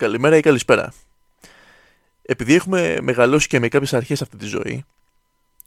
[0.00, 0.92] καλημέρα ή καλησπέρα.
[2.22, 4.84] Επειδή έχουμε μεγαλώσει και με κάποιες αρχές αυτή τη ζωή,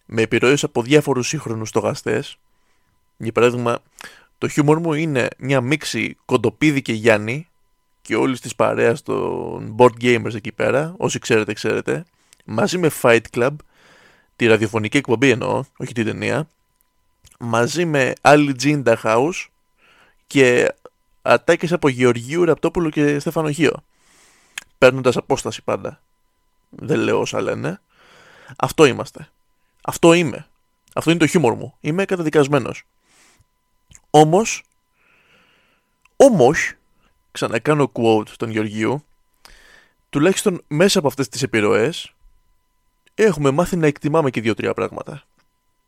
[0.06, 2.38] με επιρροές από διάφορους σύγχρονους στοχαστές,
[3.18, 3.80] για παράδειγμα,
[4.38, 7.48] το χιούμορ μου είναι μια μίξη κοντοπίδι και Γιάννη
[8.02, 12.06] και όλης της παρέας των board gamers εκεί πέρα, όσοι ξέρετε ξέρετε,
[12.46, 13.56] μαζί με Fight Club,
[14.36, 16.48] τη ραδιοφωνική εκπομπή εννοώ, όχι την ταινία,
[17.40, 19.48] μαζί με άλλη Ginda House
[20.28, 20.74] και
[21.22, 23.84] ατάκες από Γεωργίου Ραπτόπουλο και Στέφανο Χίο.
[24.84, 26.02] Παίρνοντας απόσταση πάντα.
[26.70, 27.82] Δεν λέω όσα λένε.
[28.58, 29.30] Αυτό είμαστε.
[29.84, 30.48] Αυτό είμαι.
[30.94, 31.76] Αυτό είναι το χιούμορ μου.
[31.80, 32.84] Είμαι καταδικασμένος.
[34.10, 34.64] Όμως,
[36.16, 36.74] όμως,
[37.32, 39.06] ξανακάνω quote τον Γεωργίου,
[40.10, 42.14] τουλάχιστον μέσα από αυτές τις επιρροές,
[43.16, 45.24] έχουμε μάθει να εκτιμάμε και δύο-τρία πράγματα.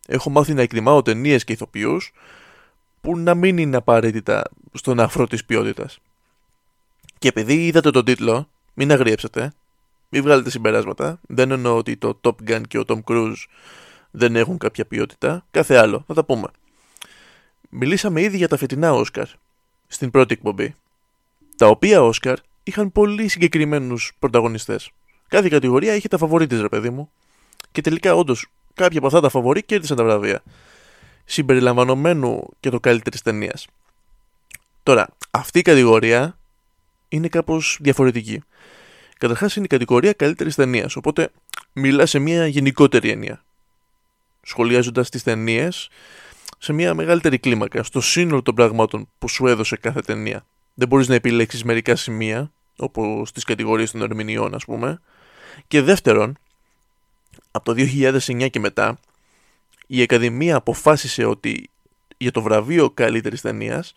[0.08, 2.14] Έχω μάθει να εκτιμάω ταινίες και ηθοποιούς
[3.02, 4.44] που να μην είναι απαραίτητα
[4.74, 6.00] στον αφρό της ποιότητας.
[7.18, 9.54] Και επειδή είδατε τον τίτλο, μην αγριέψετε,
[10.10, 11.20] μην βγάλετε συμπεράσματα.
[11.28, 13.44] Δεν εννοώ ότι το Top Gun και ο Tom Cruise
[14.12, 15.46] δεν έχουν κάποια ποιότητα.
[15.52, 16.48] Κάθε άλλο, θα τα πούμε.
[17.70, 19.28] Μιλήσαμε ήδη για τα φετινά Όσκαρ
[19.88, 20.76] στην πρώτη εκπομπή.
[21.58, 24.92] Τα οποία Όσκαρ είχαν πολύ συγκεκριμένους πρωταγωνιστές.
[25.28, 27.10] Κάθε κατηγορία είχε τα φαβορή τη, ρε παιδί μου.
[27.72, 30.44] Και τελικά, όντως, κάποια από αυτά τα φαβορή κέρδισαν τα βραβεία.
[31.26, 33.68] Συμπεριλαμβανομένου και το καλύτερης ταινίας.
[34.84, 36.38] Τώρα, αυτή η κατηγορία
[37.08, 38.42] είναι κάπως διαφορετική.
[39.18, 41.30] Καταρχάς είναι η κατηγορία καλύτερης ταινίας, οπότε
[41.74, 43.44] μιλά σε μια γενικότερη έννοια.
[44.42, 45.90] Σχολιάζοντας τις ταινίες
[46.58, 50.46] σε μια μεγαλύτερη κλίμακα, στο σύνολο των πραγμάτων που σου έδωσε κάθε ταινία.
[50.74, 55.02] Δεν μπορείς να επιλέξεις μερικά σημεία, όπως τις κατηγορίες των ερμηνεών, ας πούμε.
[55.68, 56.38] Και δεύτερον,
[57.52, 58.98] από το 2009 και μετά,
[59.88, 61.70] η Ακαδημία αποφάσισε ότι
[62.18, 63.94] για το βραβείο καλύτερης ταινίας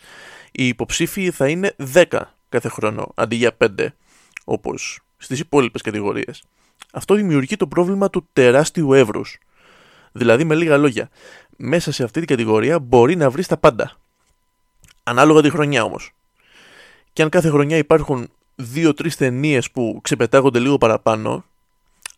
[0.53, 3.86] οι υποψήφοι θα είναι 10 κάθε χρόνο αντί για 5,
[4.44, 6.42] όπως στις υπόλοιπες κατηγορίες.
[6.92, 9.38] Αυτό δημιουργεί το πρόβλημα του τεράστιου εύρους.
[10.12, 11.08] Δηλαδή, με λίγα λόγια,
[11.56, 13.96] μέσα σε αυτή την κατηγορία μπορεί να βρεις τα πάντα.
[15.02, 16.12] Ανάλογα τη χρονιά όμως.
[17.12, 21.44] Και αν κάθε χρονιά υπάρχουν δύο-τρεις ταινίες που ξεπετάγονται λίγο παραπάνω,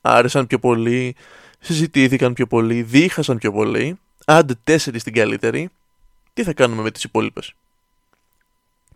[0.01, 1.17] άρεσαν πιο πολύ,
[1.61, 5.69] συζητήθηκαν πιο πολύ, δίχασαν πιο πολύ, άντε τέσσερις την καλύτερη,
[6.33, 7.55] τι θα κάνουμε με τις υπόλοιπες;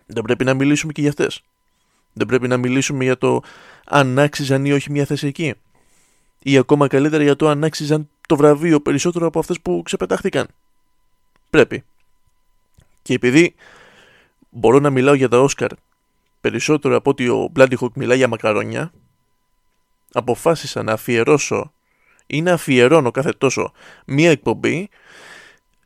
[0.07, 1.43] Δεν πρέπει να μιλήσουμε και για αυτές.
[2.13, 3.43] Δεν πρέπει να μιλήσουμε για το
[3.87, 5.55] αν άξιζαν ή όχι μια θέση εκεί.
[6.43, 10.47] Ή ακόμα καλύτερα για το αν άξιζαν το βραβείο περισσότερο από αυτές που ξεπετάχθηκαν.
[11.51, 11.85] Πρέπει.
[13.03, 13.55] Και επειδή
[14.51, 15.71] μπορώ να μιλάω για τα Όσκαρ
[16.41, 18.93] περισσότερο από ότι ο Bloody Hawk μιλάει για μακαρόνια,
[20.13, 21.73] αποφάσισα να αφιερώσω
[22.27, 23.73] ή να αφιερώνω κάθε τόσο
[24.07, 24.89] μία εκπομπή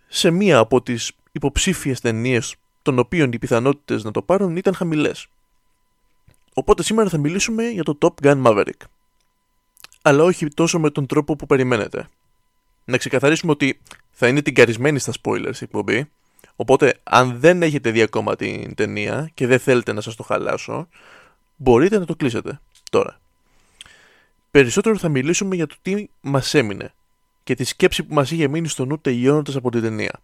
[0.09, 2.57] σε μία από τις υποψήφιες ταινίες
[2.89, 5.27] των οποίων οι πιθανότητες να το πάρουν ήταν χαμηλές.
[6.55, 8.87] Οπότε σήμερα θα μιλήσουμε για το Top Gun Maverick.
[10.03, 12.09] Αλλά όχι τόσο με τον τρόπο που περιμένετε
[12.85, 16.11] να ξεκαθαρίσουμε ότι θα είναι την καρισμένη στα spoilers η εκπομπή.
[16.57, 20.89] Οπότε, αν δεν έχετε δει ακόμα την ταινία και δεν θέλετε να σας το χαλάσω,
[21.57, 22.61] μπορείτε να το κλείσετε
[22.91, 23.21] τώρα.
[24.51, 26.95] Περισσότερο θα μιλήσουμε για το τι μας έμεινε
[27.45, 30.21] και τη σκέψη που μας είχε μείνει στο νου τελειώνοντας από την ταινία.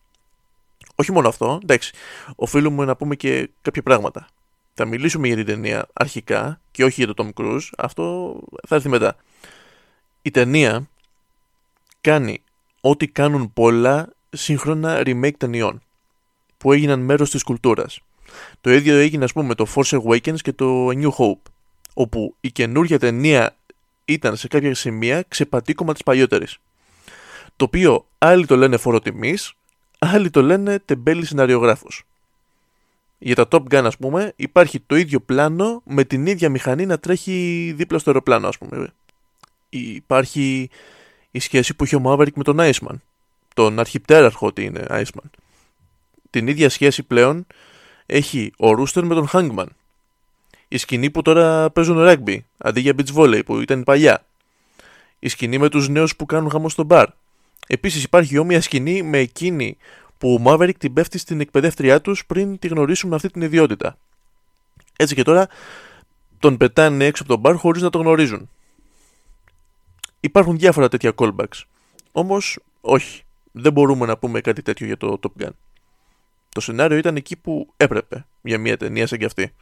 [0.94, 1.92] Όχι μόνο αυτό, εντάξει,
[2.36, 4.28] οφείλουμε να πούμε και κάποια πράγματα.
[4.74, 8.34] Θα μιλήσουμε για την ταινία αρχικά και όχι για το Tom Cruise, αυτό
[8.66, 9.16] θα έρθει μετά.
[10.22, 10.88] Η ταινία
[12.00, 12.42] κάνει
[12.80, 15.82] ό,τι κάνουν πολλά σύγχρονα remake ταινιών
[16.58, 18.00] που έγιναν μέρος της κουλτούρας.
[18.60, 21.50] Το ίδιο έγινε ας πούμε με το Force Awakens και το A New Hope
[21.94, 23.56] όπου η καινούργια ταινία
[24.04, 26.58] ήταν σε κάποια σημεία ξεπατήκωμα της παλιότερης.
[27.56, 29.54] Το οποίο άλλοι το λένε φοροτιμής,
[30.06, 32.02] άλλοι το λένε τεμπέλη σεναριογράφος.
[33.18, 36.98] Για τα Top Gun ας πούμε υπάρχει το ίδιο πλάνο με την ίδια μηχανή να
[36.98, 38.92] τρέχει δίπλα στο αεροπλάνο ας πούμε.
[39.68, 40.70] Υπάρχει
[41.30, 42.96] η σχέση που έχει ο Maverick με τον Iceman.
[43.54, 45.30] Τον αρχιπτέραρχο ότι είναι Iceman.
[46.30, 47.46] Την ίδια σχέση πλέον
[48.06, 49.66] έχει ο Rooster με τον Hangman.
[50.68, 54.24] Η σκηνή που τώρα παίζουν rugby αντί για beach volley που ήταν παλιά.
[55.18, 57.08] Η σκηνή με τους νέους που κάνουν χαμό στο μπαρ.
[57.66, 59.76] Επίσης υπάρχει όμοια σκηνή με εκείνη
[60.18, 63.98] που ο Maverick την πέφτει στην εκπαιδεύτριά τους πριν τη γνωρίσουμε αυτή την ιδιότητα.
[64.96, 65.48] Έτσι και τώρα
[66.38, 68.50] τον πετάνε έξω από τον μπαρ χωρίς να το γνωρίζουν.
[70.20, 71.62] Υπάρχουν διάφορα τέτοια callbacks.
[72.12, 73.22] Όμως, όχι.
[73.52, 75.50] Δεν μπορούμε να πούμε κάτι τέτοιο για το Top Gun.
[76.48, 79.52] Το σενάριο ήταν εκεί που έπρεπε για μια ταινία σαν κι αυτή.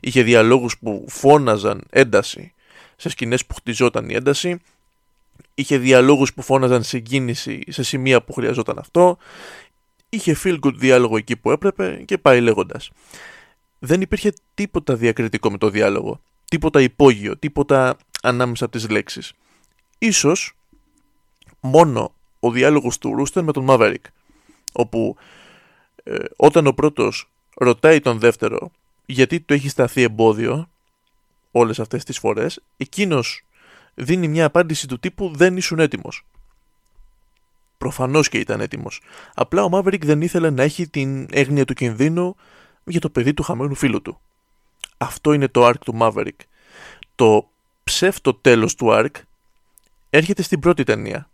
[0.00, 2.52] Είχε διαλόγους που φώναζαν ένταση
[2.96, 4.60] σε σκηνές που χτιζόταν η ένταση.
[5.54, 9.18] Είχε διαλόγους που φώναζαν συγκίνηση σε σημεία που χρειαζόταν αυτό.
[10.08, 12.90] Είχε feel good διάλογο εκεί που έπρεπε και πάει λέγοντας.
[13.78, 16.20] Δεν υπήρχε τίποτα διακριτικό με το διάλογο.
[16.50, 19.32] τίποτα υπόγειο, τίποτα ανάμεσα από τις λέξεις.
[19.98, 20.56] Ίσως
[21.60, 24.04] μόνο ο διάλογος του Ρούστερ με τον Maverick,
[24.72, 25.16] όπου
[26.02, 28.70] ε, όταν ο πρώτος ρωτάει τον δεύτερο
[29.06, 30.68] γιατί του έχει σταθεί εμπόδιο
[31.50, 33.44] όλες αυτές τις φορές, εκείνος
[34.00, 36.26] δίνει μια απάντηση του τύπου «δεν ήσουν έτοιμος».
[37.78, 39.00] Προφανώς και ήταν έτοιμος.
[39.34, 42.36] Απλά ο Maverick δεν ήθελε να έχει την έγνοια του κινδύνου
[42.84, 44.20] για το παιδί του χαμένου φίλου του.
[44.98, 46.36] Αυτό είναι το arc του Maverick.
[47.14, 47.48] Το
[47.84, 49.10] ψεύτο τέλος του arc
[50.10, 51.30] έρχεται στην πρώτη ταινία,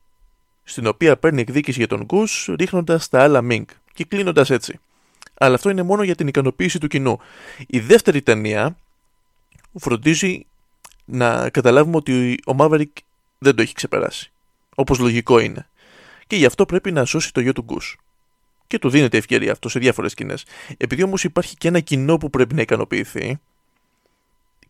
[0.62, 4.78] στην οποία παίρνει εκδίκηση για τον Goose ρίχνοντας τα άλλα Mink και κλείνοντας έτσι.
[5.34, 7.18] Αλλά αυτό είναι μόνο για την ικανοποίηση του κοινού.
[7.66, 8.76] Η δεύτερη ταινία
[9.74, 10.46] φροντίζει
[11.06, 12.92] να καταλάβουμε ότι ο Maverick
[13.38, 14.32] δεν το έχει ξεπεράσει.
[14.74, 15.68] Όπως λογικό είναι.
[16.26, 17.98] Και γι' αυτό πρέπει να σώσει το γιο του Γκους.
[18.66, 20.44] Και του δίνεται ευκαιρία αυτό σε διάφορες σκηνές.
[20.76, 23.40] Επειδή όμως υπάρχει και ένα κοινό που πρέπει να ικανοποιηθεί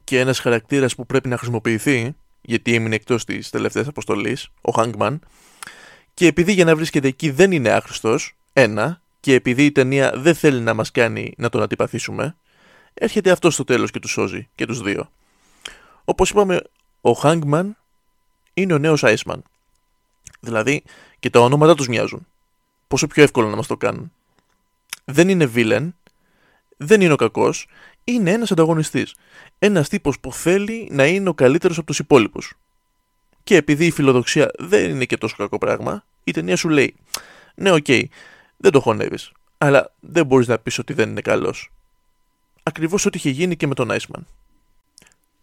[0.05, 5.19] και ένας χαρακτήρας που πρέπει να χρησιμοποιηθεί, γιατί έμεινε εκτός της τελευταίας αποστολής, ο Hangman,
[6.15, 10.35] και επειδή για να βρίσκεται εκεί δεν είναι άχρηστος, ένα, και επειδή η ταινία δεν
[10.35, 12.37] θέλει να μας κάνει να τον αντιπαθήσουμε,
[12.95, 15.11] έρχεται αυτός στο τέλος και τους σώζει και τους δύο.
[16.09, 16.63] Όπως είπαμε,
[17.01, 17.71] ο Hangman
[18.55, 19.39] είναι ο νέος Iceman.
[20.41, 20.83] Δηλαδή
[21.19, 22.27] και τα ονόματα τους μοιάζουν.
[22.89, 24.13] Πόσο πιο εύκολο να μας το κάνουν.
[25.05, 25.89] Δεν είναι villain,
[26.77, 27.69] δεν είναι ο κακός,
[28.05, 29.15] είναι ένας ανταγωνιστής.
[29.59, 32.55] Ένας τύπος που θέλει να είναι ο καλύτερος από τους υπόλοιπους.
[33.45, 36.95] Και επειδή η φιλοδοξία δεν είναι και τόσο κακό πράγμα, η ταινία σου λέει:
[37.55, 38.05] Ναι, ok, okay,
[38.57, 41.73] δεν το χωνεύεις, αλλά δεν μπορείς να πεις ότι δεν είναι καλός.
[42.63, 44.23] Ακριβώς ό,τι είχε γίνει και με τον Iceman.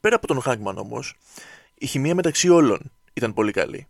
[0.04, 1.16] Πέρα από τον Hangman όμως,
[1.74, 3.88] η χημεία μεταξύ όλων ήταν πολύ καλή.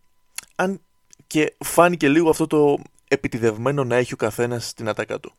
[0.56, 0.82] Αν
[1.28, 2.78] και φάνηκε λίγο αυτό το
[3.08, 5.34] επιτιδευμένο να έχει ο καθένας στην ατάκα του.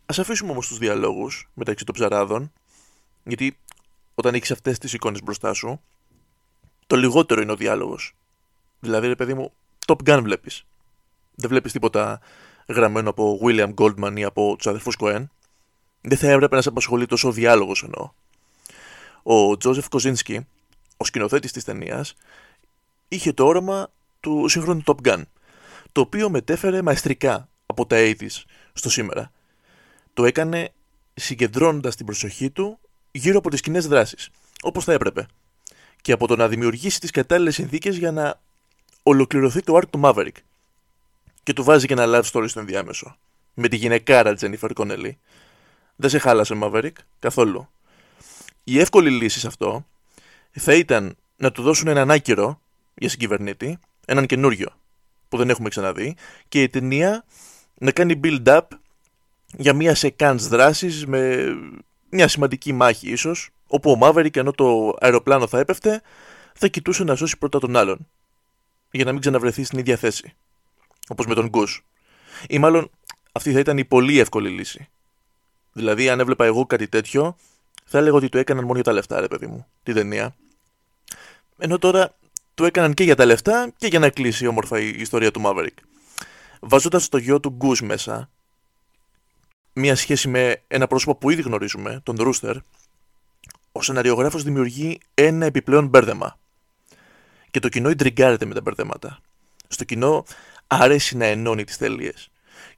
[0.00, 2.52] Α αφήσουμε όμως τους διαλόγους μεταξύ των ψαράδων,
[3.24, 3.58] γιατί
[4.14, 5.80] όταν έχεις αυτές τις εικόνες μπροστά σου,
[6.86, 8.14] το λιγότερο είναι ο διάλογος.
[8.80, 9.52] Δηλαδή, ρε παιδί μου,
[9.86, 10.64] Top Gun βλέπεις.
[11.34, 12.20] Δεν βλέπεις τίποτα
[12.68, 15.24] γραμμένο από William Goldman ή από τους αδερφούς Cohen.
[16.00, 18.10] Δεν θα έπρεπε να σε απασχολεί τόσο ο διάλογος εννοώ.
[19.26, 20.46] Ο Τζόζεφ Κοζίνσκι,
[20.96, 22.14] ο σκηνοθέτης της ταινίας,
[23.08, 23.90] είχε το όραμα
[24.20, 25.22] του σύγχρονου Top Gun,
[25.92, 28.42] το οποίο μετέφερε μαεστρικά από τα 80's
[28.72, 29.32] στο σήμερα.
[30.14, 30.72] Το έκανε
[31.14, 32.78] συγκεντρώνοντας την προσοχή του
[33.12, 34.30] γύρω από τις κοινές δράσεις,
[34.62, 35.26] όπως θα έπρεπε,
[36.00, 38.40] και από το να δημιουργήσει τις κατάλληλες συνθήκες για να
[39.02, 40.36] ολοκληρωθεί το arc του Maverick.
[41.42, 43.16] Και του βάζει και ένα love story στο ενδιάμεσο.
[43.54, 45.10] Με τη γυναικάρα Jennifer Connelly.
[45.96, 47.68] Δεν σε χάλασε Maverick, καθόλου.
[48.64, 49.86] Η εύκολη λύση σε αυτό
[50.50, 52.60] θα ήταν να του δώσουν έναν άκυρο
[52.94, 54.68] για συγκυβερνήτη, έναν καινούριο
[55.28, 56.16] που δεν έχουμε ξαναδεί,
[56.48, 57.24] και η ταινία
[57.74, 58.60] να κάνει build-up
[59.56, 61.46] για μια sequence δράσης με
[62.10, 66.02] μια σημαντική μάχη ίσως, όπου ο Maverick ενώ το αεροπλάνο θα έπεφτε,
[66.54, 68.08] θα κοιτούσε να σώσει πρώτα τον άλλον,
[68.90, 70.32] για να μην ξαναβρεθεί στην ίδια θέση,
[71.08, 71.78] όπως με τον Goose.
[72.48, 72.90] Ή μάλλον
[73.32, 74.88] αυτή θα ήταν η πολύ εύκολη λύση.
[75.72, 77.36] Δηλαδή, αν έβλεπα εγώ κάτι τέτοιο,
[77.84, 80.34] θα έλεγα ότι το έκαναν μόνο για τα λεφτά, ρε παιδί μου, τη ταινία.
[81.58, 82.14] Ενώ τώρα
[82.54, 85.76] το έκαναν και για τα λεφτά και για να κλείσει όμορφα η ιστορία του Maverick.
[86.60, 88.30] Βάζοντας το γιο του Goose μέσα,
[89.72, 92.54] μία σχέση με ένα πρόσωπο που ήδη γνωρίζουμε, τον Rooster,
[93.72, 96.38] ο σεναριογράφος δημιουργεί ένα επιπλέον μπέρδεμα.
[97.50, 99.20] Και το κοινό ιντριγκάρεται με τα μπερδέματα.
[99.68, 100.24] Στο κοινό
[100.66, 102.30] αρέσει να ενώνει τις τελείες.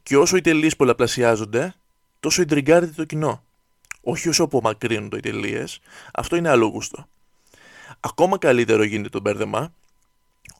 [0.02, 1.74] Και όσο οι τελείες πολλαπλασιάζονται,
[2.20, 3.45] τόσο ιντριγκάρεται το κοινό
[4.08, 5.80] όχι όσο απομακρύνονται οι τελείες,
[6.12, 7.08] αυτό είναι άλλο γούστο.
[8.00, 9.72] Ακόμα καλύτερο γίνεται το μπέρδεμα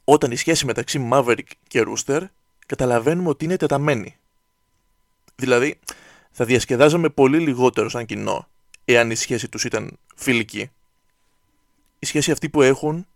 [0.03, 2.21] όταν η σχέση μεταξύ Maverick και Rooster
[2.65, 4.15] καταλαβαίνουμε ότι είναι τεταμένη.
[5.35, 5.79] Δηλαδή,
[6.31, 8.47] θα διασκεδάζαμε πολύ λιγότερο σαν κοινό
[8.85, 10.69] εάν η σχέση τους ήταν φιλική.
[11.99, 13.07] Η σχέση αυτή που έχουν,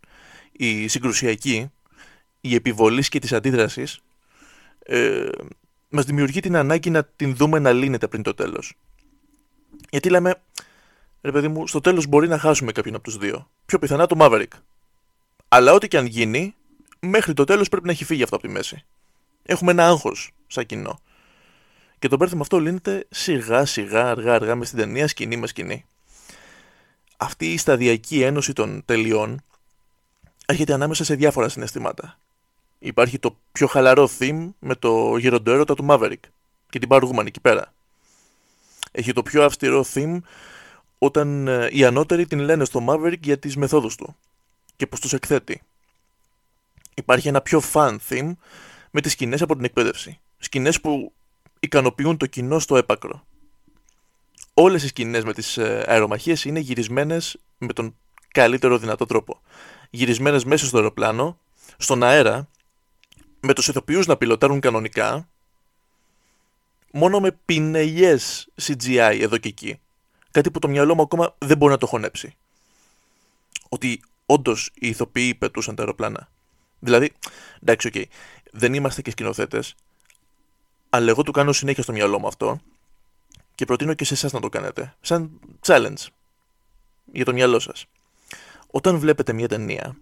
[0.51, 1.71] η συγκρουσιακή,
[2.41, 4.01] η επιβολής και της αντίδρασης,
[4.83, 5.29] ε,
[5.89, 8.75] μας δημιουργεί την ανάγκη να την δούμε να λύνεται πριν το τέλος.
[9.89, 10.41] Γιατί λέμε,
[11.21, 13.49] ρε παιδί μου, στο τέλος μπορεί να χάσουμε κάποιον από τους δύο.
[13.65, 14.51] Πιο πιθανά το Maverick.
[15.47, 16.55] Αλλά ό,τι και αν γίνει,
[16.99, 18.83] μέχρι το τέλος πρέπει να έχει φύγει αυτό από τη μέση.
[19.43, 20.99] Έχουμε ένα άγχος σαν κοινό.
[21.99, 25.85] Και το πέρθεμα αυτό λύνεται σιγά σιγά, αργά αργά μες στην ταινία σκηνή μες σκηνή.
[27.17, 29.43] Αυτή η σταδιακή ένωση των τελειών
[30.45, 32.19] έρχεται ανάμεσα σε διάφορα συναισθήματα.
[32.79, 36.19] Υπάρχει το πιο χαλαρό theme με το γεροντοέρωτα του Maverick
[36.69, 37.73] και την παρούγμανη εκεί πέρα.
[38.91, 40.19] Έχει το πιο αυστηρό theme
[40.97, 44.15] όταν ε, οι ανώτεροι την λένε στο Maverick για τις μεθόδους του
[44.75, 45.61] και πως τους εκθέτει.
[46.93, 48.31] Υπάρχει ένα πιο fun theme
[48.91, 50.19] με τις σκηνές από την εκπαίδευση.
[50.37, 51.13] Σκηνές που
[51.59, 53.25] ικανοποιούν το κοινό στο έπακρο.
[54.53, 57.95] Όλες οι σκηνές με τις ε, αερομαχίες είναι γυρισμένες με τον
[58.27, 59.41] καλύτερο δυνατό τρόπο.
[59.89, 61.39] Γυρισμένες μέσα στο αεροπλάνο,
[61.77, 62.49] στον αέρα,
[63.39, 65.29] με τους ηθοποιούς να πιλωτάρουν κανονικά,
[66.91, 69.79] μόνο με πινελιές CGI εδώ και εκεί.
[70.31, 72.35] Κάτι που το μυαλό μου ακόμα δεν μπορεί να το χωνέψει.
[73.69, 76.29] Ότι όντως οι ηθοποιοί πετούσαν τα αεροπλάνα.
[76.79, 77.11] Δηλαδή,
[77.61, 78.03] εντάξει, ok, okay,
[78.51, 79.75] δεν είμαστε και σκηνοθέτες,
[80.89, 82.61] αλλά εγώ το κάνω συνέχεια στο μυαλό μου αυτό
[83.55, 84.95] και προτείνω και σε εσάς να το κάνετε.
[85.01, 86.05] Σαν challenge
[87.11, 87.85] για το μυαλό σας.
[88.71, 89.95] Όταν βλέπετε μια ταινία,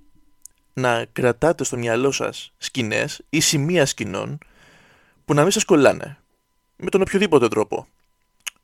[0.74, 4.38] να κρατάτε στο μυαλό σας σκηνές ή σημεία σκηνών
[5.26, 6.18] που να μην σας κολλάνε.
[6.82, 7.88] Με τον οποιοδήποτε τρόπο.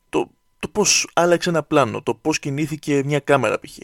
[0.09, 0.29] Το,
[0.59, 3.77] το πώς άλλαξε ένα πλάνο, το πώς κινήθηκε μια κάμερα π.χ.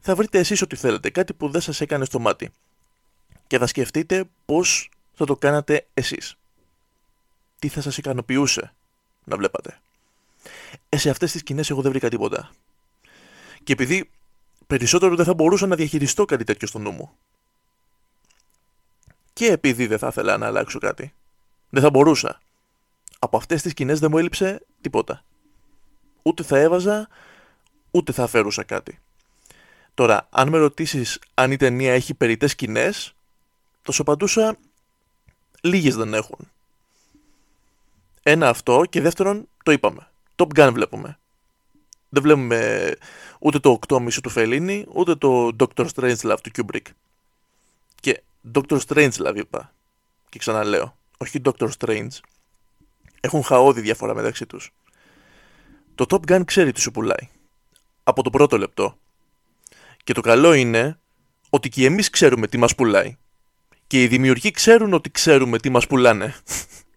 [0.00, 2.50] Θα βρείτε εσείς ό,τι θέλετε, κάτι που δεν σας έκανε στο μάτι.
[3.46, 6.36] Και θα σκεφτείτε πώς θα το κάνατε εσείς.
[7.58, 8.72] Τι θα σας ικανοποιούσε
[9.24, 9.78] να βλέπατε.
[10.88, 12.50] Ε, σε αυτές τις σκηνές εγώ δεν βρήκα τίποτα.
[13.64, 14.10] Και επειδή
[14.66, 17.10] περισσότερο δεν θα μπορούσα να διαχειριστώ κάτι τέτοιο στο νου μου.
[19.32, 21.12] Και επειδή δεν θα ήθελα να αλλάξω κάτι.
[21.70, 22.40] Δεν θα μπορούσα.
[23.26, 25.24] Από αυτές τις σκηνές δεν μου έλειψε τίποτα.
[26.22, 27.08] Ούτε θα έβαζα,
[27.90, 28.98] ούτε θα αφαιρούσα κάτι.
[29.94, 33.14] Τώρα, αν με ρωτήσεις αν η ταινία έχει περιττές σκηνές,
[33.82, 34.56] το σου απαντούσα
[35.60, 36.38] λίγες δεν έχουν.
[38.22, 40.08] Ένα αυτό και δεύτερον το είπαμε.
[40.36, 41.18] Top Gun βλέπουμε.
[42.08, 42.92] Δεν βλέπουμε
[43.38, 46.86] ούτε το 8,5 του Φελίνη, ούτε το Doctor Strangelove του Kubrick.
[48.00, 48.22] Και
[48.54, 49.72] Doctor Strangelove είπα.
[50.28, 52.08] Και ξαναλέω, όχι Doctor Strange.
[53.20, 54.70] Έχουν χαόδη διαφορά μεταξύ τους.
[55.94, 57.28] Το Top Gun ξέρει τι σου πουλάει.
[58.02, 58.98] Από το πρώτο λεπτό.
[60.04, 60.98] Και το καλό είναι
[61.50, 63.16] ότι και εμείς ξέρουμε τι μας πουλάει.
[63.86, 66.34] Και οι δημιουργοί ξέρουν ότι ξέρουμε τι μας πουλάνε.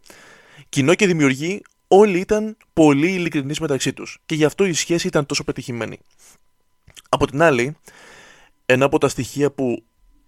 [0.69, 5.25] Κοινό και δημιουργοί όλοι ήταν πολύ ειλικρινείς μεταξύ τους και γι' αυτό η σχέση ήταν
[5.25, 5.99] τόσο πετυχημένη.
[7.09, 7.77] Από την άλλη,
[8.65, 9.83] ένα από τα στοιχεία που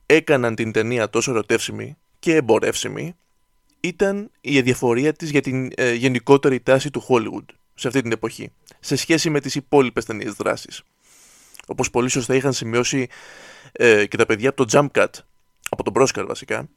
[0.05, 3.15] έκαναν την ταινία τόσο ερωτεύσιμη και εμπορεύσιμη
[3.81, 8.51] ήταν η αδιαφορία της για την ε, γενικότερη τάση του Hollywood σε αυτή την εποχή,
[8.79, 10.81] σε σχέση με τις υπόλοιπες ταινίες δράσης.
[11.67, 13.07] Όπως πολύ σωστά είχαν σημειώσει
[13.71, 15.09] ε, και τα παιδιά από το Jump Cut,
[15.69, 16.69] από τον Πρόσκαρ βασικά,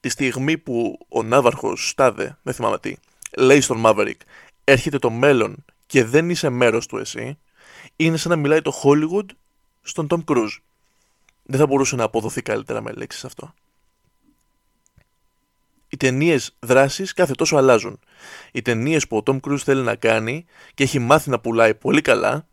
[0.00, 2.94] τη στιγμή που ο Ναύαρχος Στάδε, δεν θυμάμαι τι,
[3.36, 4.20] λέει στον Maverick,
[4.64, 7.38] έρχεται το μέλλον και δεν είσαι μέρος του εσύ,
[7.96, 9.26] είναι σαν να μιλάει το Hollywood
[9.82, 10.56] στον Tom Cruise.
[11.42, 13.54] Δεν θα μπορούσε να αποδοθεί καλύτερα με λέξεις αυτό.
[15.92, 17.98] Οι ταινίες δράσης κάθε τόσο αλλάζουν.
[18.52, 20.44] Οι ταινίες που ο Tom Cruise θέλει να κάνει
[20.74, 22.46] και έχει μάθει να πουλάει πολύ καλά,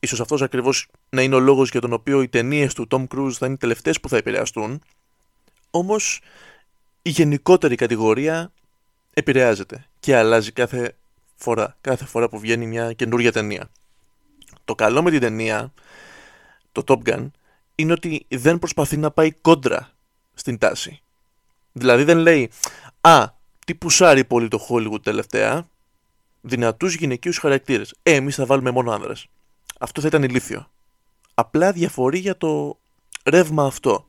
[0.00, 3.32] ίσως αυτός ακριβώς να είναι ο λόγος για τον οποίο οι ταινίες του Tom Cruise
[3.32, 4.82] θα είναι οι τελευταίες που θα επηρεαστούν,
[5.70, 6.20] όμως
[7.02, 8.52] η γενικότερη κατηγορία
[9.14, 10.96] επηρεάζεται και αλλάζει κάθε
[11.36, 13.70] φορά, κάθε φορά που βγαίνει μια καινούργια ταινία.
[14.64, 15.72] Το καλό με την ταινία,
[16.72, 17.30] το Top Gun,
[17.74, 19.90] είναι ότι δεν προσπαθεί να πάει κόντρα
[20.34, 21.00] στην τάση.
[21.72, 22.50] Δηλαδή δεν λέει
[23.00, 23.26] «Α,
[23.66, 25.68] τι πουσάρει πολύ το Hollywood τελευταία,
[26.40, 27.94] δυνατούς γυναικείους χαρακτήρες.
[28.02, 29.26] Ε, εμείς θα βάλουμε μόνο άνδρες».
[29.78, 30.70] Αυτό θα ήταν ηλίθιο.
[31.34, 32.78] Απλά διαφορεί για το
[33.24, 34.06] ρεύμα αυτό.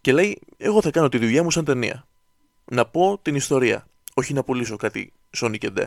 [0.00, 2.06] Και λέει «Εγώ θα κάνω τη δουλειά μου σαν ταινία.
[2.64, 5.84] Να πω την ιστορία όχι να πουλήσω κάτι Sony και D.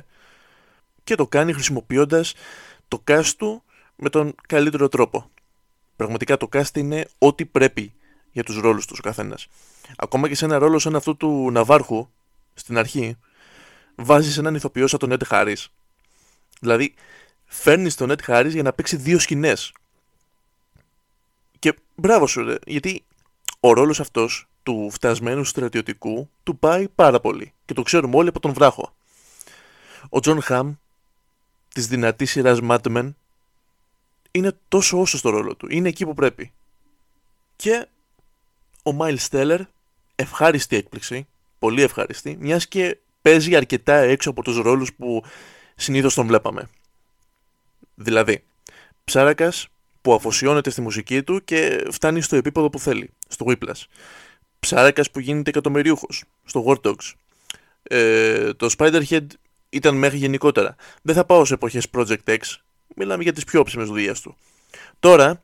[1.03, 2.34] Και το κάνει χρησιμοποιώντας
[2.88, 3.63] το cast του
[3.96, 5.29] με τον καλύτερο τρόπο.
[5.96, 7.94] Πραγματικά το cast είναι ό,τι πρέπει
[8.32, 9.48] για τους ρόλους τους ο καθένας.
[9.96, 12.10] Ακόμα και σε ένα ρόλο σαν αυτού του Ναβάρχου,
[12.53, 13.17] στην αρχή,
[13.96, 15.65] βάζεις έναν ηθοποιό σαν τον Ed Harris.
[16.60, 16.94] Δηλαδή,
[17.46, 19.74] φέρνεις τον Ed Harris για να παίξει δύο σκηνές.
[21.60, 23.06] Και μπράβο σου, ρε, γιατί
[23.60, 28.39] ο ρόλος αυτός του φτασμένου στρατιωτικού του πάει πάρα πολύ και το ξέρουμε όλοι από
[28.39, 28.93] τον Βράχο.
[30.10, 30.74] Ο Τζον Χαμ
[31.74, 33.13] της δυνατής σειράς Mad Men
[34.32, 36.51] είναι τόσο όσο στο ρόλο του, είναι εκεί που πρέπει.
[37.56, 37.88] Και
[38.84, 39.62] ο Μάιλς Τέλερ,
[40.19, 41.27] ευχάριστη έκπληξη,
[41.59, 45.24] πολύ ευχάριστη, μιας και παίζει αρκετά έξω από τους ρόλους που
[45.75, 46.69] συνήθως τον βλέπαμε.
[47.95, 48.43] Δηλαδή,
[49.03, 49.67] ψάρακας
[50.01, 53.83] που αφοσιώνεται στη μουσική του και φτάνει στο επίπεδο που θέλει, στο Whiplash.
[54.59, 57.13] Ψάρακας που γίνεται εκατομμυρίουχος στο War Dogs.
[57.83, 59.25] Ε, το Spiderhead
[59.69, 60.75] ήταν μέχρι γενικότερα.
[61.01, 62.39] Δεν θα πάω σε εποχές Project X.
[62.95, 64.36] Μιλάμε για τις πιο όψιμες δουλειές του.
[65.00, 65.43] Τώρα,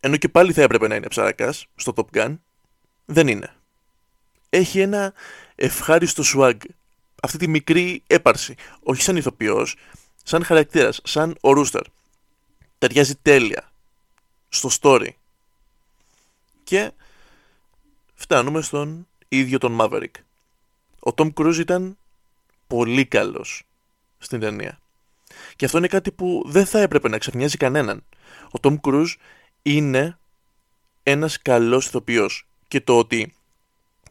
[0.00, 2.38] ενώ και πάλι θα έπρεπε να είναι ψάρακας στο Top Gun,
[3.10, 3.54] δεν είναι.
[4.48, 5.12] Έχει ένα
[5.54, 6.56] ευχάριστο swag.
[7.22, 8.54] Αυτή τη μικρή έπαρση.
[8.82, 9.76] Όχι σαν ηθοποιός,
[10.22, 11.82] σαν χαρακτήρας, σαν ο Ρούστερ.
[12.78, 13.70] Ταιριάζει τέλεια
[14.48, 15.08] στο story.
[16.64, 16.92] Και
[18.14, 20.14] φτάνουμε στον ίδιο τον Maverick.
[20.98, 21.98] Ο Tom Cruise ήταν
[22.66, 23.62] πολύ καλός
[24.18, 24.78] στην ταινία.
[25.56, 28.04] Και αυτό είναι κάτι που δεν θα έπρεπε να ξαφνιάζει κανέναν.
[28.50, 29.14] Ο Τόμ Κρούζ
[29.62, 30.18] είναι
[31.02, 33.32] ένας καλός ηθοποιός και το ότι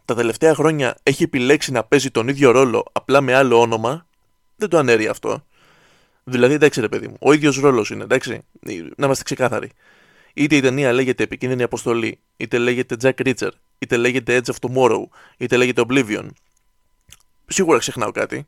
[0.05, 4.07] τα τελευταία χρόνια έχει επιλέξει να παίζει τον ίδιο ρόλο απλά με άλλο όνομα
[4.55, 5.43] δεν το ανέρει αυτό.
[6.23, 8.41] Δηλαδή, εντάξει, ρε παιδί μου, ο ίδιος ρόλος είναι, εντάξει.
[8.95, 9.71] Να είμαστε ξεκάθαροι.
[10.33, 13.49] Είτε η ταινία λέγεται Επικίνδυνη Αποστολή, είτε λέγεται Jack Reacher,
[13.79, 15.03] είτε λέγεται Edge of Tomorrow,
[15.37, 16.27] είτε λέγεται Oblivion.
[17.47, 18.47] Σίγουρα ξεχνάω κάτι.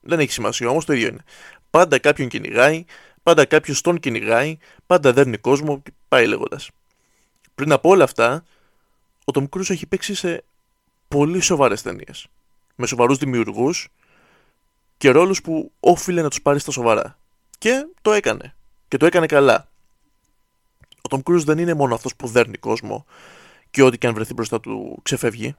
[0.00, 1.24] Δεν έχει σημασία όμως, το ίδιο είναι.
[1.70, 2.84] Πάντα κάποιον κυνηγάει,
[3.22, 6.70] πάντα κάποιος τον κυνηγάει, πάντα δέρνει κόσμο και πάει λέγοντας.
[7.54, 8.44] Πριν από όλα αυτά,
[9.28, 10.44] ο Tom Cruise έχει παίξει σε
[11.08, 12.26] πολύ σοβαρές ταινίες.
[12.74, 13.88] Με σοβαρούς δημιουργούς
[14.96, 17.18] και ρόλους που όφιλε να τους πάρει στα σοβαρά.
[17.58, 18.54] Και το έκανε.
[18.88, 19.68] Και το έκανε καλά.
[20.96, 23.06] Ο Tom Cruise δεν είναι μόνο αυτός που δέρνει κόσμο
[23.70, 25.56] και ό,τι και αν βρεθεί μπροστά του ξεφεύγει.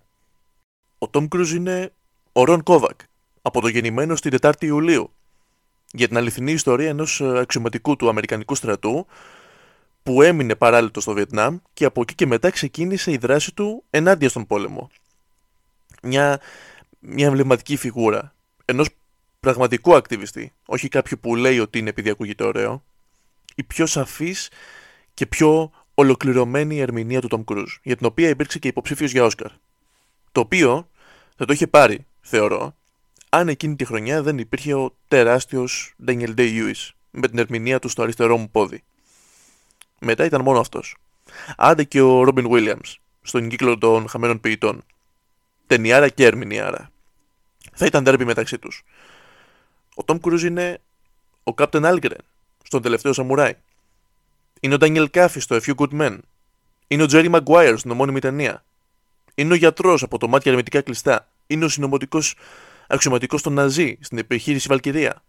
[0.98, 1.94] Ο Tom Cruise είναι
[2.32, 3.00] ο Ρον Κόβακ,
[3.42, 5.12] από το γεννημένο στην 4η Ιουλίου,
[5.92, 9.06] για την αληθινή ιστορία ενός αξιωματικού του Αμερικανικού στρατού
[10.04, 14.30] που έμεινε παράλληλο στο Βιετνάμ και από εκεί και μετά ξεκίνησε η δράση του ενάντια
[14.30, 14.90] στον πόλεμο.
[16.04, 16.40] Μια,
[17.00, 18.34] μια εμβληματική φιγούρα
[18.66, 18.90] ενός
[19.40, 22.84] πραγματικού ακτιβιστή, όχι κάποιου που λέει ότι είναι επειδή ακούγεται ωραίο,
[23.56, 24.50] η πιο σαφής
[25.14, 29.52] και πιο ολοκληρωμένη ερμηνεία του Tom Cruise, για την οποία υπήρξε και υποψήφιος για Όσκαρ.
[30.32, 30.90] Το οποίο
[31.38, 32.76] θα το είχε πάρει, θεωρώ,
[33.30, 38.02] αν εκείνη τη χρονιά δεν υπήρχε ο τεράστιος Daniel Day-Lewis με την ερμηνεία του στο
[38.02, 38.84] αριστερό μου πόδι.
[40.02, 40.96] Μετά ήταν μόνο αυτός.
[41.58, 44.84] Άντε και ο Robin Williams στον κύκλο των χαμένων ποιητών.
[45.68, 46.92] Ταινιάρα και ερμηνεία.
[47.74, 48.84] Θα ήταν τέρπι μεταξύ τους.
[49.96, 50.82] Ο Tom Cruise είναι
[51.44, 52.20] ο Captain Algren
[52.64, 53.54] στον τελευταίο Σαμουράι.
[54.60, 56.18] Είναι ο Daniel Caffey στο A Few Good Men.
[56.88, 58.64] Είναι ο Jerry Maguire στην ομώνυμη ταινία.
[59.36, 61.28] Είναι ο γιατρός από το μάτια ερμητικά κλειστά.
[61.48, 62.36] Είναι ο συνωμοτικός
[62.88, 65.24] αξιωματικός των Ναζί στην επιχείρηση Βαλκυρία.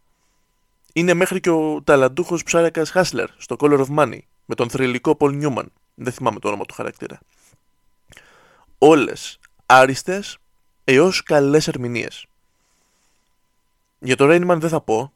[0.93, 4.19] Είναι μέχρι και ο ταλαντούχος ψάρακας Χάσλερ στο Color of Money
[4.50, 5.66] με τον θρηλυκό Paul Newman.
[5.95, 7.21] Δεν θυμάμαι το όνομα του χαρακτήρα.
[8.78, 10.39] Όλες άριστες
[10.84, 12.26] έως καλές ερμηνείες.
[13.99, 15.13] Για το Rainman δεν θα πω,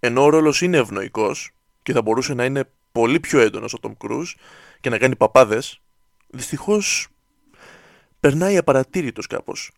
[0.00, 1.50] ενώ ο ρόλος είναι ευνοϊκός
[1.82, 4.32] και θα μπορούσε να είναι πολύ πιο έντονος ο Tom Cruise
[4.80, 5.80] και να κάνει παπάδες,
[6.26, 7.08] δυστυχώς
[8.20, 9.72] περνάει απαρατήρητος κάπως.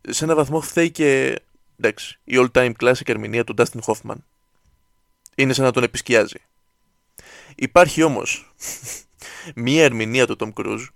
[0.00, 1.40] Σε ένα βαθμό φταίει και,
[1.76, 4.16] εντάξει, η all-time classic ερμηνεία του Dustin Hoffman.
[5.34, 6.38] Είναι σαν να τον επισκιάζει.
[7.54, 8.54] Υπάρχει όμως
[9.54, 10.86] μία ερμηνεία του Tom Cruise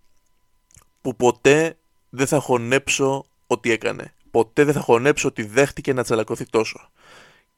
[1.01, 6.45] που ποτέ δεν θα χωνέψω ότι έκανε ποτέ δεν θα χωνέψω ότι δέχτηκε να τσαλακωθεί
[6.45, 6.91] τόσο.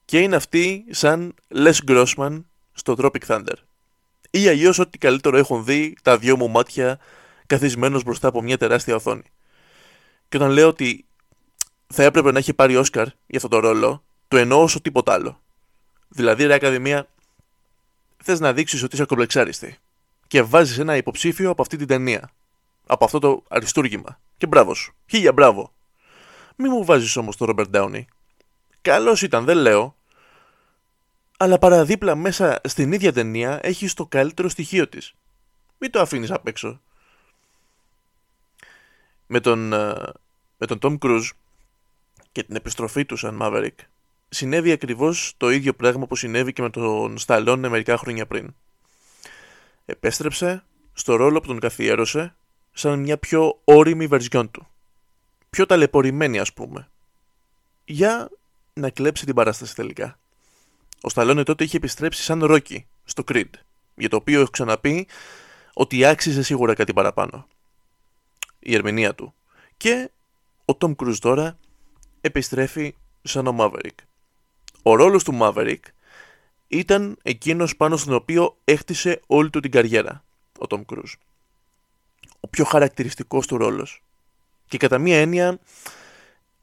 [0.05, 3.55] Και είναι αυτή σαν Les Grossman στο Tropic Thunder.
[4.31, 6.99] Ή αλλιώς ό,τι καλύτερο έχουν δει τα δυο μου μάτια
[7.47, 9.23] καθισμένος μπροστά από μια τεράστια οθόνη.
[10.29, 11.05] Και όταν λέω ότι
[11.87, 15.41] θα έπρεπε να έχει πάρει Όσκαρ για αυτό το ρόλο, το εννοώ όσο τίποτα άλλο.
[16.09, 17.07] Δηλαδή, ρε Ακαδημία,
[18.22, 19.78] θες να δείξεις ότι είσαι κομπλεξάριστη.
[20.26, 22.30] Και βάζεις ένα υποψήφιο από αυτή την ταινία.
[22.87, 24.20] Από αυτό το αριστούργημα.
[24.37, 24.94] Και μπράβο σου.
[25.06, 25.72] Χίλια μπράβο.
[26.56, 28.04] Μη μου βάζεις όμως το Robert Downey.
[28.83, 29.96] Καλός ήταν, δεν λέω.
[31.37, 35.14] Αλλά παραδίπλα μέσα στην ίδια ταινία έχει το καλύτερο στοιχείο της.
[35.78, 36.80] Μην το αφήνεις απ' έξω.
[39.26, 39.94] Με τον, ε,
[40.56, 41.28] με τον Tom Cruise
[42.33, 43.74] και την επιστροφή του σαν Maverick
[44.31, 48.55] συνέβη ακριβώς το ίδιο πράγμα που συνέβη και με τον Stallone μερικά χρόνια πριν.
[49.85, 52.35] Επέστρεψε στο ρόλο που τον καθιέρωσε
[52.73, 54.71] σαν μια πιο όρημη βερζιόν του
[55.51, 56.88] πιο ταλαιπωρημένη ας πούμε
[57.85, 58.31] για
[58.73, 60.19] να κλέψει την παράσταση τελικά.
[61.01, 63.51] Ο Σταλόνι τότε είχε επιστρέψει σαν Ρόκι στο Creed
[63.95, 65.07] για το οποίο έχω ξαναπεί
[65.73, 67.47] ότι άξιζε σίγουρα κάτι παραπάνω.
[68.59, 69.35] Η ερμηνεία του.
[69.77, 70.11] Και
[70.64, 71.59] ο Τόμ Κρούζ τώρα
[72.21, 74.10] επιστρέφει σαν ο Maverick.
[74.83, 75.81] Ο ρόλος του Maverick
[76.69, 80.25] ήταν εκείνος πάνω στον οποίο έχτισε όλη του την καριέρα
[80.59, 81.12] ο Τόμ Κρούζ.
[82.40, 84.03] Ο πιο χαρακτηριστικός του ρόλος.
[84.66, 85.59] Και κατά μία έννοια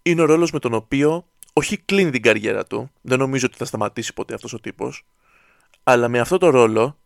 [0.02, 3.66] είναι ο ρόλος με τον οποίο όχι κλείνει την καριέρα του, δεν νομίζω ότι θα
[3.66, 5.06] σταματήσει ποτέ αυτός ο τύπος,
[5.84, 6.98] αλλά με αυτό το ρόλο,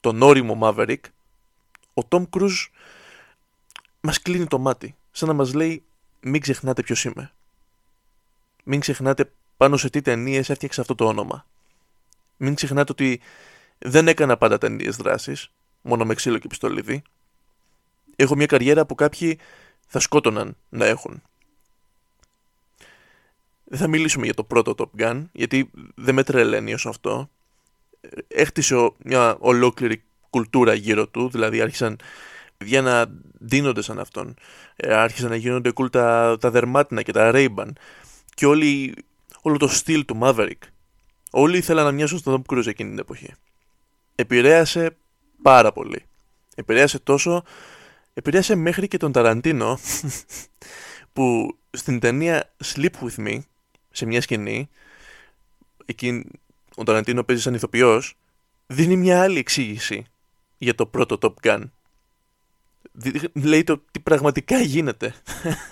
[0.00, 1.00] τον όριμο Maverick,
[1.94, 2.66] ο Tom Cruise
[4.00, 5.82] μας κλείνει το μάτι, σαν να μας λέει
[6.20, 7.32] μην ξεχνάτε ποιος είμαι.
[8.64, 11.46] Μην ξεχνάτε πάνω σε τι ταινίες έφτιαξε αυτό το όνομα.
[12.36, 13.20] Μην ξεχνάτε ότι
[13.78, 17.02] δεν έκανα πάντα ταινίες δράσης, μόνο με ξύλο και πιστολίδι.
[18.16, 19.38] Έχω μια καριέρα που κάποιοι
[19.86, 21.22] θα σκότωναν να έχουν.
[23.64, 27.30] Δεν θα μιλήσουμε για το πρώτο Top Gun, γιατί δεν με τρελαίνει όσο αυτό.
[28.28, 31.98] Έχτισε μια ολόκληρη κουλτούρα γύρω του, δηλαδή άρχισαν
[32.56, 33.06] παιδιά να
[33.38, 34.34] δίνονται σαν αυτόν.
[34.76, 37.68] Ε, άρχισαν να γίνονται cool τα, τα δερμάτινα και τα Ray-Ban.
[38.34, 38.94] Και όλη,
[39.42, 40.58] όλο το στυλ του Maverick.
[41.30, 43.34] Όλοι ήθελαν να μοιάσουν στον Tom Cruise εκείνη την εποχή.
[44.14, 44.96] Επηρέασε
[45.42, 46.04] πάρα πολύ.
[46.54, 47.42] Επηρέασε τόσο,
[48.14, 49.78] επηρέασε μέχρι και τον Ταραντίνο
[51.12, 53.38] που στην ταινία Sleep With Me,
[53.90, 54.68] σε μια σκηνή,
[55.84, 56.24] εκεί
[56.74, 58.16] ο Ταραντίνο παίζει σαν ηθοποιός,
[58.66, 60.04] δίνει μια άλλη εξήγηση
[60.58, 61.62] για το πρώτο Top Gun.
[63.32, 65.14] Λέει το τι πραγματικά γίνεται.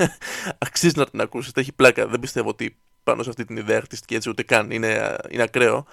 [0.59, 2.07] Αξίζει να την ακούσετε, έχει πλάκα.
[2.07, 2.77] Δεν πιστεύω ότι
[3.09, 4.71] πάνω σε αυτή την ιδέα αρτιστική έτσι ούτε καν.
[4.71, 5.87] Είναι, είναι ακραίο.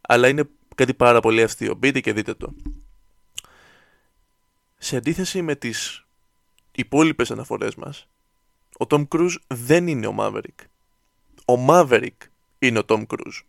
[0.00, 1.74] Αλλά είναι κάτι πάρα πολύ αστείο.
[1.74, 2.54] Μπείτε και δείτε το.
[4.78, 6.04] Σε αντίθεση με τις
[6.72, 8.08] υπόλοιπες αναφορές μας,
[8.78, 10.64] ο Tom Cruise δεν είναι ο Maverick.
[11.44, 12.16] Ο Maverick
[12.58, 13.40] είναι ο Tom Cruise.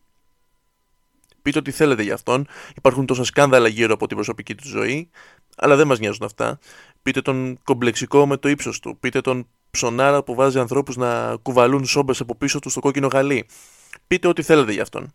[1.41, 2.47] Πείτε ό,τι θέλετε για αυτόν.
[2.75, 5.09] Υπάρχουν τόσα σκάνδαλα γύρω από την προσωπική του ζωή,
[5.57, 6.59] αλλά δεν μας νοιάζουν αυτά.
[7.01, 8.97] Πείτε τον κομπλεξικό με το ύψος του.
[8.99, 13.47] Πείτε τον ψωνάρα που βάζει ανθρώπους να κουβαλούν σόμπες από πίσω τους στο κόκκινο γαλί.
[14.07, 15.13] Πείτε ό,τι θέλετε για αυτόν.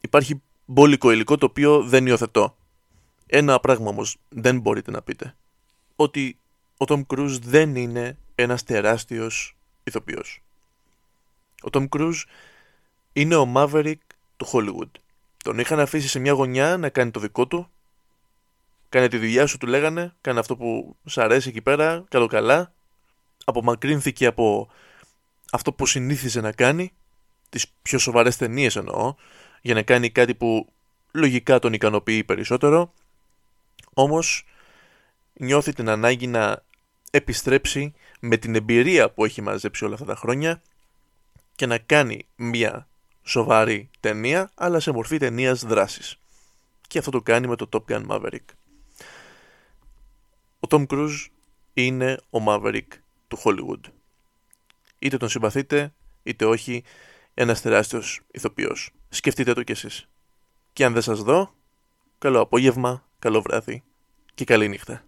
[0.00, 2.56] Υπάρχει μπόλικο υλικό το οποίο δεν υιοθετώ.
[3.26, 5.34] Ένα πράγμα όμως δεν μπορείτε να πείτε.
[5.96, 6.38] Ότι
[6.76, 10.42] ο Τόμ Κρούζ δεν είναι ένας τεράστιος ηθοποιός.
[11.62, 12.22] Ο Τόμ Κρούζ
[13.12, 14.02] είναι ο Maverick
[14.36, 14.90] του Hollywood.
[15.44, 17.68] Τον είχαν αφήσει σε μια γωνιά να κάνει το δικό του.
[18.88, 20.14] Κάνε τη δουλειά σου, του λέγανε.
[20.20, 22.04] Κάνε αυτό που σ' αρέσει εκεί πέρα.
[22.08, 22.72] Καλό καλά.
[23.44, 24.68] Απομακρύνθηκε από
[25.52, 26.92] αυτό που συνήθιζε να κάνει.
[27.48, 29.14] Τις πιο σοβαρές ταινίες εννοώ.
[29.62, 30.72] Για να κάνει κάτι που
[31.12, 32.92] λογικά τον ικανοποιεί περισσότερο.
[33.94, 34.44] Όμως
[35.32, 36.64] νιώθει την ανάγκη να
[37.10, 40.62] επιστρέψει με την εμπειρία που έχει μαζέψει όλα αυτά τα χρόνια
[41.54, 42.88] και να κάνει μια
[43.22, 46.16] σοβαρή ταινία, αλλά σε μορφή ταινίας δράσης.
[46.88, 48.44] Και αυτό το κάνει με το Top Gun Maverick.
[50.60, 51.26] Ο Tom Cruise
[51.74, 52.88] είναι ο Maverick
[53.32, 53.90] του Hollywood.
[54.98, 55.92] Είτε τον συμπαθείτε,
[56.22, 56.84] είτε όχι,
[57.34, 58.90] ένας τεράστιος ηθοποιός.
[59.08, 60.08] Σκεφτείτε το κι εσείς.
[60.72, 61.54] Και αν δεν σας δω,
[62.18, 63.82] καλό απόγευμα, καλό βράδυ
[64.34, 65.04] και καλή νύχτα.